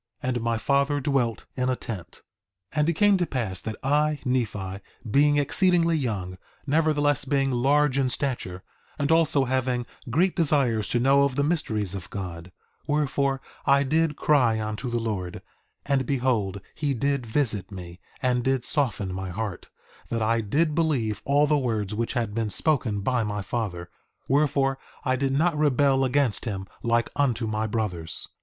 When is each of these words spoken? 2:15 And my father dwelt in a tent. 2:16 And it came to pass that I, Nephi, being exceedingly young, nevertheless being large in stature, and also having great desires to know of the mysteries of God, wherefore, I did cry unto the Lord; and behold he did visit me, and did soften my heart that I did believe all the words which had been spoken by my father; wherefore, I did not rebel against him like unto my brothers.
2:15 0.23 0.29
And 0.29 0.41
my 0.41 0.57
father 0.57 0.99
dwelt 0.99 1.45
in 1.53 1.69
a 1.69 1.75
tent. 1.75 2.23
2:16 2.73 2.79
And 2.79 2.89
it 2.89 2.93
came 2.93 3.17
to 3.17 3.27
pass 3.27 3.61
that 3.61 3.75
I, 3.83 4.17
Nephi, 4.25 4.79
being 5.11 5.37
exceedingly 5.37 5.95
young, 5.95 6.39
nevertheless 6.65 7.23
being 7.23 7.51
large 7.51 7.99
in 7.99 8.09
stature, 8.09 8.63
and 8.97 9.11
also 9.11 9.45
having 9.45 9.85
great 10.09 10.35
desires 10.35 10.87
to 10.87 10.99
know 10.99 11.23
of 11.23 11.35
the 11.35 11.43
mysteries 11.43 11.93
of 11.93 12.09
God, 12.09 12.51
wherefore, 12.87 13.41
I 13.67 13.83
did 13.83 14.15
cry 14.15 14.59
unto 14.59 14.89
the 14.89 14.97
Lord; 14.97 15.43
and 15.85 16.03
behold 16.07 16.61
he 16.73 16.95
did 16.95 17.27
visit 17.27 17.71
me, 17.71 17.99
and 18.23 18.43
did 18.43 18.65
soften 18.65 19.13
my 19.13 19.29
heart 19.29 19.69
that 20.09 20.23
I 20.23 20.41
did 20.41 20.73
believe 20.73 21.21
all 21.25 21.45
the 21.45 21.59
words 21.59 21.93
which 21.93 22.13
had 22.13 22.33
been 22.33 22.49
spoken 22.49 23.01
by 23.01 23.21
my 23.23 23.43
father; 23.43 23.91
wherefore, 24.27 24.79
I 25.05 25.15
did 25.15 25.33
not 25.33 25.55
rebel 25.55 26.03
against 26.03 26.45
him 26.45 26.65
like 26.81 27.11
unto 27.15 27.45
my 27.45 27.67
brothers. 27.67 28.27